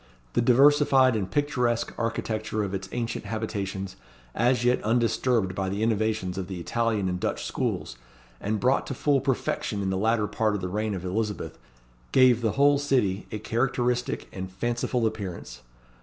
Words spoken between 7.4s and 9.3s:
schools, and brought to full